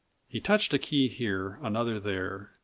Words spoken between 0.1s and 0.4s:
He